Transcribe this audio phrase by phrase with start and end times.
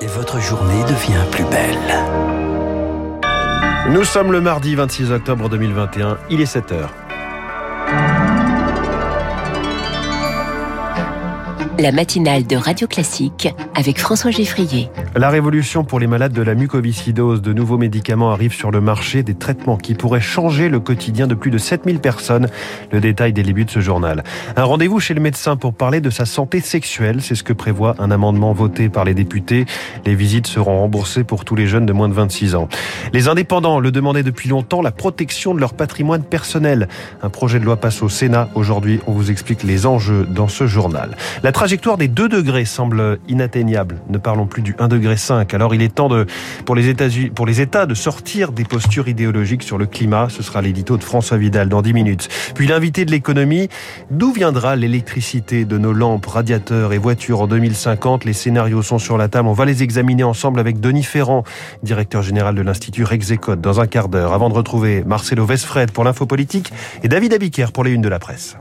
[0.00, 1.76] et votre journée devient plus belle.
[3.90, 6.72] Nous sommes le mardi 26 octobre 2021, il est 7
[11.80, 14.90] la matinale de Radio Classique avec François Geffrier.
[15.16, 17.40] La révolution pour les malades de la mucoviscidose.
[17.40, 21.34] De nouveaux médicaments arrivent sur le marché, des traitements qui pourraient changer le quotidien de
[21.34, 22.48] plus de 7000 personnes.
[22.92, 24.24] Le détail des débuts de ce journal.
[24.56, 27.22] Un rendez-vous chez le médecin pour parler de sa santé sexuelle.
[27.22, 29.64] C'est ce que prévoit un amendement voté par les députés.
[30.04, 32.68] Les visites seront remboursées pour tous les jeunes de moins de 26 ans.
[33.14, 36.88] Les indépendants le demandaient depuis longtemps, la protection de leur patrimoine personnel.
[37.22, 38.50] Un projet de loi passe au Sénat.
[38.54, 41.16] Aujourd'hui, on vous explique les enjeux dans ce journal.
[41.42, 44.00] La trajectoire des 2 degrés semble inatteignable.
[44.08, 45.54] Ne parlons plus du 1 degré 5.
[45.54, 46.26] Alors il est temps de,
[46.64, 50.26] pour les États, pour les États de sortir des postures idéologiques sur le climat.
[50.30, 52.28] Ce sera l'édito de François Vidal dans 10 minutes.
[52.56, 53.68] Puis l'invité de l'économie.
[54.10, 58.24] D'où viendra l'électricité de nos lampes, radiateurs et voitures en 2050?
[58.24, 59.46] Les scénarios sont sur la table.
[59.46, 61.44] On va les examiner ensemble avec Denis Ferrand,
[61.84, 64.32] directeur général de l'Institut Rexecode, dans un quart d'heure.
[64.32, 66.72] Avant de retrouver Marcelo Vesfred pour l'info politique
[67.04, 68.56] et David Abiker pour les unes de la presse.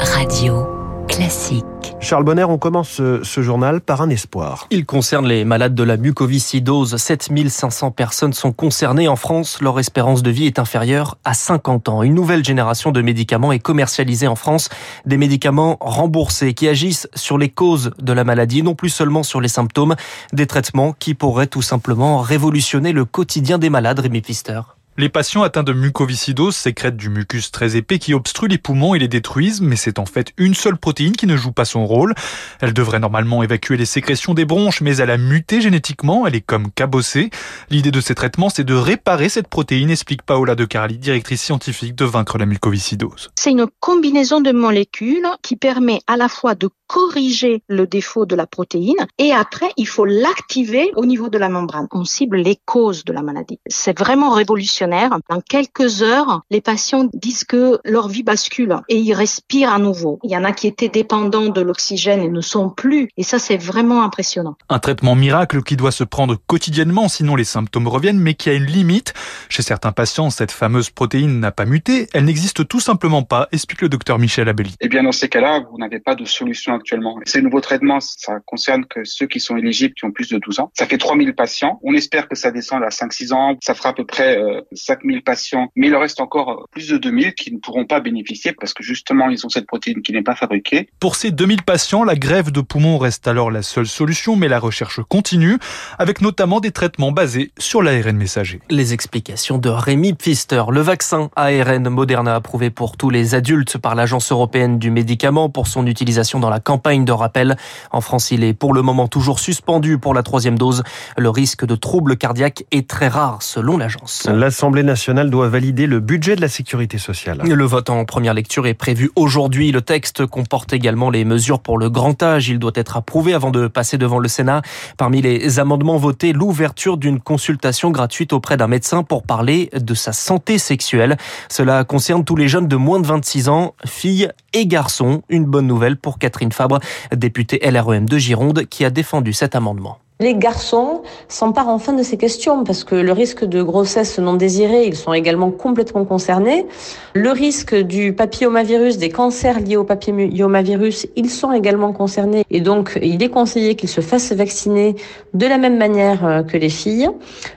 [0.00, 0.66] Radio
[1.06, 1.75] classique.
[2.06, 4.68] Charles Bonner, on commence ce, journal par un espoir.
[4.70, 6.96] Il concerne les malades de la mucoviscidose.
[6.96, 9.60] 7500 personnes sont concernées en France.
[9.60, 12.04] Leur espérance de vie est inférieure à 50 ans.
[12.04, 14.68] Une nouvelle génération de médicaments est commercialisée en France.
[15.04, 19.40] Des médicaments remboursés qui agissent sur les causes de la maladie, non plus seulement sur
[19.40, 19.96] les symptômes.
[20.32, 24.60] Des traitements qui pourraient tout simplement révolutionner le quotidien des malades, Rémi Pfister.
[24.98, 28.98] Les patients atteints de mucoviscidose sécrètent du mucus très épais qui obstrue les poumons et
[28.98, 32.14] les détruisent, mais c'est en fait une seule protéine qui ne joue pas son rôle.
[32.62, 36.40] Elle devrait normalement évacuer les sécrétions des bronches, mais elle a muté génétiquement, elle est
[36.40, 37.28] comme cabossée.
[37.68, 41.94] L'idée de ces traitements, c'est de réparer cette protéine, explique Paola de Carli, directrice scientifique
[41.94, 43.28] de Vaincre la mucoviscidose.
[43.38, 48.36] C'est une combinaison de molécules qui permet à la fois de corriger le défaut de
[48.36, 51.88] la protéine et après, il faut l'activer au niveau de la membrane.
[51.92, 53.58] On cible les causes de la maladie.
[53.66, 59.14] C'est vraiment révolutionnaire en quelques heures, les patients disent que leur vie bascule et ils
[59.14, 60.18] respirent à nouveau.
[60.22, 63.08] Il y en a qui étaient dépendants de l'oxygène et ne sont plus.
[63.16, 64.56] Et ça, c'est vraiment impressionnant.
[64.68, 68.54] Un traitement miracle qui doit se prendre quotidiennement, sinon les symptômes reviennent, mais qui a
[68.54, 69.14] une limite.
[69.48, 72.08] Chez certains patients, cette fameuse protéine n'a pas muté.
[72.12, 74.74] Elle n'existe tout simplement pas, explique le docteur Michel Abelli.
[74.80, 77.18] Eh bien, dans ces cas-là, vous n'avez pas de solution actuellement.
[77.24, 80.60] Ces nouveaux traitements, ça concerne que ceux qui sont éligibles, qui ont plus de 12
[80.60, 80.70] ans.
[80.74, 81.80] Ça fait 3000 patients.
[81.82, 83.56] On espère que ça descend à 5-6 ans.
[83.62, 86.96] Ça fera à peu près euh, 5000 patients, mais il en reste encore plus de
[86.96, 90.22] 2000 qui ne pourront pas bénéficier parce que justement, ils ont cette protéine qui n'est
[90.22, 90.88] pas fabriquée.
[91.00, 94.58] Pour ces 2000 patients, la grève de poumon reste alors la seule solution, mais la
[94.58, 95.58] recherche continue,
[95.98, 98.60] avec notamment des traitements basés sur l'ARN messager.
[98.70, 100.64] Les explications de Rémi Pfister.
[100.70, 105.66] Le vaccin ARN Moderna approuvé pour tous les adultes par l'Agence européenne du médicament pour
[105.66, 107.56] son utilisation dans la campagne de rappel.
[107.92, 110.82] En France, il est pour le moment toujours suspendu pour la troisième dose.
[111.16, 114.26] Le risque de troubles cardiaques est très rare selon l'agence.
[114.28, 117.40] L'Assemblée nationale doit valider le budget de la sécurité sociale.
[117.44, 119.70] Le vote en première lecture est prévu aujourd'hui.
[119.70, 122.48] Le texte comporte également les mesures pour le grand âge.
[122.48, 124.62] Il doit être approuvé avant de passer devant le Sénat.
[124.98, 130.12] Parmi les amendements votés, l'ouverture d'une consultation gratuite auprès d'un médecin pour parler de sa
[130.12, 131.16] santé sexuelle.
[131.48, 135.22] Cela concerne tous les jeunes de moins de 26 ans, filles et garçons.
[135.28, 136.80] Une bonne nouvelle pour Catherine Fabre,
[137.14, 139.98] députée LREM de Gironde, qui a défendu cet amendement.
[140.18, 144.86] Les garçons s'emparent enfin de ces questions parce que le risque de grossesse non désirée,
[144.86, 146.64] ils sont également complètement concernés.
[147.12, 152.98] Le risque du papillomavirus, des cancers liés au papillomavirus, ils sont également concernés et donc
[153.02, 154.96] il est conseillé qu'ils se fassent vacciner
[155.34, 157.10] de la même manière euh, que les filles.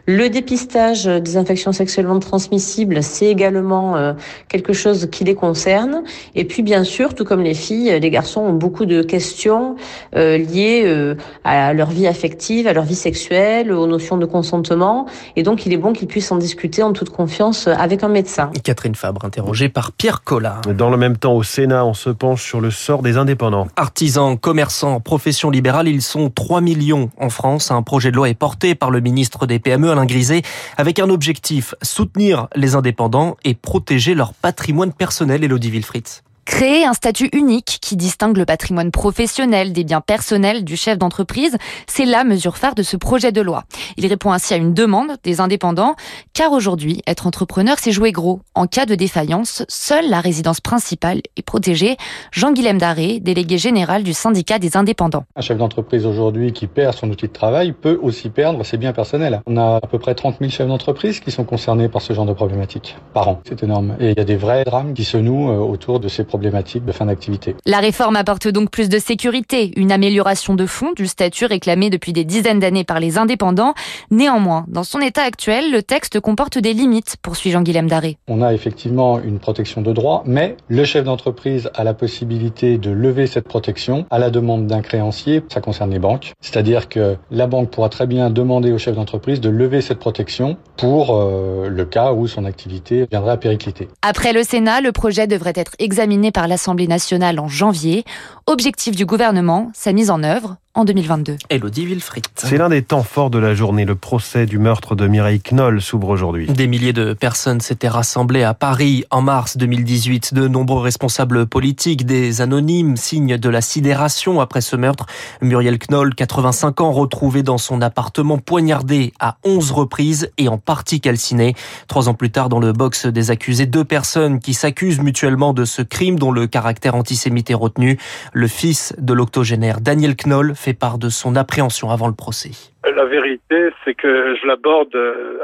[0.05, 4.11] Le dépistage des infections sexuellement transmissibles, c'est également euh,
[4.49, 6.03] quelque chose qui les concerne.
[6.35, 9.77] Et puis bien sûr, tout comme les filles, les garçons ont beaucoup de questions
[10.17, 11.15] euh, liées
[11.45, 15.05] à leur vie affective à leur vie sexuelle, aux notions de consentement.
[15.35, 18.51] Et donc, il est bon qu'ils puissent en discuter en toute confiance avec un médecin.
[18.63, 20.61] Catherine Fabre, interrogée par Pierre Collard.
[20.61, 23.67] Dans le même temps, au Sénat, on se penche sur le sort des indépendants.
[23.75, 27.71] Artisans, commerçants, professions libérales, ils sont 3 millions en France.
[27.71, 30.41] Un projet de loi est porté par le ministre des PME, Alain Griset,
[30.77, 36.07] avec un objectif, soutenir les indépendants et protéger leur patrimoine personnel, Elodie Wilfried.
[36.49, 41.55] Créer un statut unique qui distingue le patrimoine professionnel des biens personnels du chef d'entreprise,
[41.87, 43.63] c'est la mesure phare de ce projet de loi.
[43.97, 45.95] Il répond ainsi à une demande des indépendants,
[46.33, 48.41] car aujourd'hui, être entrepreneur, c'est jouer gros.
[48.55, 51.95] En cas de défaillance, seule la résidence principale est protégée.
[52.31, 55.25] Jean-Guilhem Daré, délégué général du syndicat des indépendants.
[55.35, 58.91] Un chef d'entreprise aujourd'hui qui perd son outil de travail peut aussi perdre ses biens
[58.91, 59.41] personnels.
[59.45, 62.25] On a à peu près 30 000 chefs d'entreprise qui sont concernés par ce genre
[62.25, 63.39] de problématiques par an.
[63.47, 63.95] C'est énorme.
[63.99, 66.38] Et il y a des vrais drames qui se nouent euh, autour de ces problématiques
[66.39, 67.53] problématiques de fin d'activité.
[67.65, 72.13] La réforme apporte donc plus de sécurité, une amélioration de fond du statut réclamé depuis
[72.13, 73.73] des dizaines d'années par les indépendants.
[74.09, 78.17] Néanmoins, dans son état actuel, le texte comporte des limites, poursuit Jean-Guilhem Daré.
[78.29, 82.89] On a effectivement une protection de droit, mais le chef d'entreprise a la possibilité de
[82.89, 85.43] lever cette protection à la demande d'un créancier.
[85.49, 86.31] Ça concerne les banques.
[86.39, 90.55] C'est-à-dire que la banque pourra très bien demander au chef d'entreprise de lever cette protection
[90.77, 93.89] pour euh, le cas où son activité viendrait à péricliter.
[94.01, 98.03] Après le Sénat, le projet devrait être examiné par l'Assemblée nationale en janvier.
[98.49, 101.35] Objectif du gouvernement, sa mise en œuvre en 2022.
[101.49, 102.25] Elodie Wilfried.
[102.35, 103.85] C'est l'un des temps forts de la journée.
[103.85, 106.45] Le procès du meurtre de Mireille Knoll s'ouvre aujourd'hui.
[106.45, 110.33] Des milliers de personnes s'étaient rassemblées à Paris en mars 2018.
[110.33, 115.07] De nombreux responsables politiques, des anonymes, signe de la sidération après ce meurtre.
[115.41, 121.01] Muriel Knoll, 85 ans, retrouvée dans son appartement poignardée à 11 reprises et en partie
[121.01, 121.55] calcinée.
[121.87, 125.65] Trois ans plus tard, dans le box des accusés, deux personnes qui s'accusent mutuellement de
[125.65, 127.97] ce crime dont le caractère antisémite est retenu.
[128.39, 132.71] Le fils de l'octogénaire Daniel Knoll fait part de son appréhension avant le procès.
[132.85, 134.95] La vérité, c'est que je l'aborde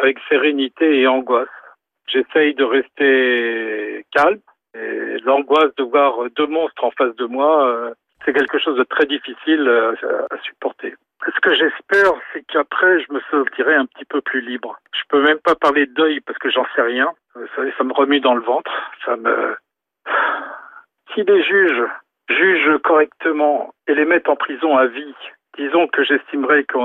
[0.01, 1.49] avec sérénité et angoisse.
[2.07, 4.39] J'essaye de rester calme.
[4.79, 7.91] Et l'angoisse de voir deux monstres en face de moi,
[8.23, 9.67] c'est quelque chose de très difficile
[10.31, 10.95] à supporter.
[11.25, 14.79] Ce que j'espère, c'est qu'après, je me sentirai un petit peu plus libre.
[14.93, 17.11] Je peux même pas parler de deuil parce que j'en sais rien.
[17.33, 18.71] Ça, ça me remue dans le ventre.
[19.03, 19.57] Ça me...
[21.13, 21.83] Si les juges
[22.29, 25.15] jugent correctement et les mettent en prison à vie,
[25.57, 26.79] disons que j'estimerais qu'ils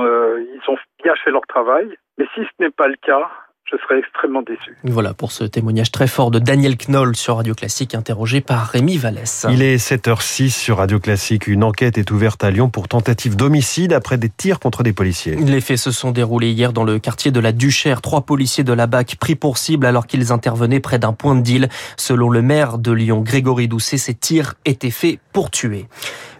[0.69, 1.97] ont bien fait leur travail.
[2.19, 3.31] Mais si ce n'est pas le cas,
[3.71, 4.77] je serais extrêmement déçu.
[4.85, 8.97] Voilà pour ce témoignage très fort de Daniel Knoll sur Radio Classique, interrogé par Rémi
[8.97, 9.47] Vallès.
[9.51, 11.47] Il est 7h06 sur Radio Classique.
[11.47, 15.37] Une enquête est ouverte à Lyon pour tentative d'homicide après des tirs contre des policiers.
[15.37, 18.01] Les faits se sont déroulés hier dans le quartier de la Duchère.
[18.01, 21.43] Trois policiers de la BAC pris pour cible alors qu'ils intervenaient près d'un point de
[21.43, 21.69] deal.
[21.97, 25.87] Selon le maire de Lyon, Grégory Doucet, ces tirs étaient faits pour tuer.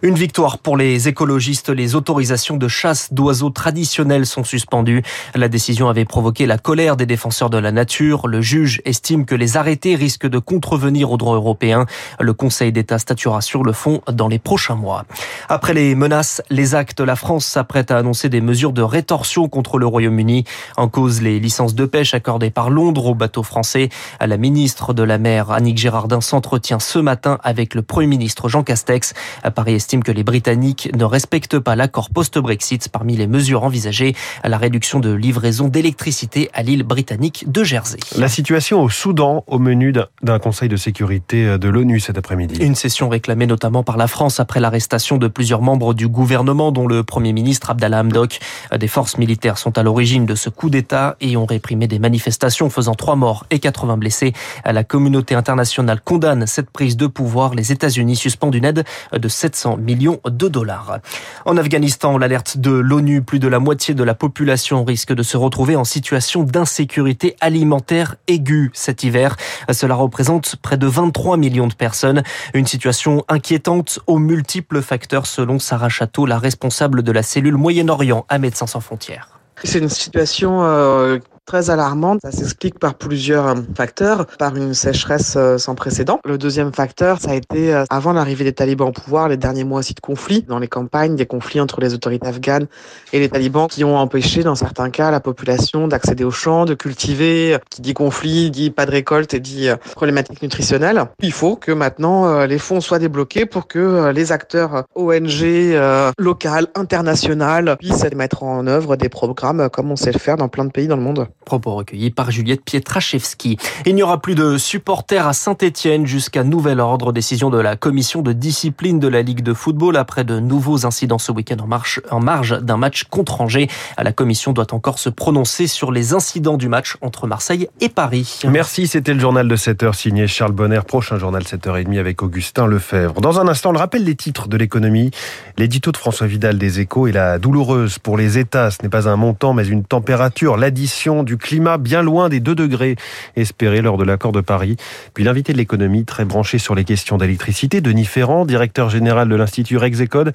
[0.01, 1.69] Une victoire pour les écologistes.
[1.69, 5.03] Les autorisations de chasse d'oiseaux traditionnels sont suspendues.
[5.35, 8.27] La décision avait provoqué la colère des défenseurs de la nature.
[8.27, 11.85] Le juge estime que les arrêtés risquent de contrevenir au droit européen.
[12.19, 15.05] Le Conseil d'État statuera sur le fond dans les prochains mois.
[15.47, 19.77] Après les menaces, les actes, la France s'apprête à annoncer des mesures de rétorsion contre
[19.77, 20.45] le Royaume-Uni.
[20.77, 23.89] En cause, les licences de pêche accordées par Londres aux bateaux français.
[24.19, 28.63] La ministre de la mer, Annick Girardin, s'entretient ce matin avec le Premier ministre Jean
[28.63, 29.13] Castex.
[29.53, 32.89] Paris estime que les Britanniques ne respectent pas l'accord post-Brexit.
[32.89, 37.97] Parmi les mesures envisagées, la réduction de livraison d'électricité à l'île britannique de Jersey.
[38.17, 39.93] La situation au Soudan au menu
[40.23, 42.61] d'un conseil de sécurité de l'ONU cet après-midi.
[42.61, 46.87] Une session réclamée notamment par la France après l'arrestation de plusieurs membres du gouvernement, dont
[46.87, 48.39] le Premier ministre Abdallah Hamdok.
[48.77, 52.69] Des forces militaires sont à l'origine de ce coup d'État et ont réprimé des manifestations
[52.69, 54.31] faisant trois morts et 80 blessés.
[54.63, 57.55] La communauté internationale condamne cette prise de pouvoir.
[57.55, 60.99] Les États-Unis suspendent une aide de 700 millions de dollars.
[61.45, 65.35] En Afghanistan, l'alerte de l'ONU, plus de la moitié de la population risque de se
[65.35, 67.00] retrouver en situation d'insécurité
[67.39, 69.35] alimentaire aiguë cet hiver.
[69.71, 72.23] Cela représente près de 23 millions de personnes.
[72.53, 78.25] Une situation inquiétante aux multiples facteurs selon Sarah Château, la responsable de la cellule Moyen-Orient
[78.29, 79.39] à Médecins sans frontières.
[79.63, 81.19] C'est une situation euh,
[81.51, 82.21] très alarmante.
[82.23, 86.21] Ça s'explique par plusieurs facteurs, par une sécheresse sans précédent.
[86.23, 89.79] Le deuxième facteur, ça a été avant l'arrivée des talibans au pouvoir, les derniers mois
[89.79, 92.67] aussi de conflits dans les campagnes, des conflits entre les autorités afghanes
[93.11, 96.73] et les talibans qui ont empêché dans certains cas la population d'accéder aux champs, de
[96.73, 97.57] cultiver.
[97.69, 101.03] Qui dit conflit dit pas de récolte et dit problématique nutritionnelle.
[101.21, 105.75] Il faut que maintenant les fonds soient débloqués pour que les acteurs ONG
[106.17, 110.63] locales, internationales puissent mettre en œuvre des programmes comme on sait le faire dans plein
[110.63, 111.27] de pays dans le monde.
[111.45, 113.57] Propos recueillis par Juliette Pietraszewski.
[113.85, 117.11] Il n'y aura plus de supporters à Saint-Etienne jusqu'à nouvel ordre.
[117.11, 121.17] Décision de la commission de discipline de la Ligue de football après de nouveaux incidents
[121.17, 123.67] ce week-end en, en marge d'un match contre Angers.
[123.97, 128.39] La commission doit encore se prononcer sur les incidents du match entre Marseille et Paris.
[128.47, 130.81] Merci, c'était le journal de 7h signé Charles Bonner.
[130.87, 133.21] Prochain journal 7h30 avec Augustin Lefebvre.
[133.21, 135.11] Dans un instant, le rappel des titres de l'économie.
[135.57, 138.71] L'édito de François Vidal des échos et la douloureuse pour les États.
[138.71, 140.57] Ce n'est pas un montant, mais une température.
[140.57, 142.95] L'addition du climat bien loin des 2 degrés
[143.35, 144.77] espérés lors de l'accord de Paris.
[145.13, 149.35] Puis l'invité de l'économie, très branché sur les questions d'électricité, Denis Ferrand, directeur général de
[149.35, 150.33] l'Institut Rexecode.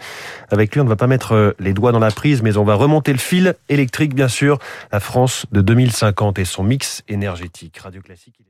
[0.50, 2.75] Avec lui, on ne va pas mettre les doigts dans la prise, mais on va
[2.75, 4.59] remonter le fil électrique, bien sûr.
[4.93, 7.78] La France de 2050 et son mix énergétique.
[7.78, 8.47] Radio Classique.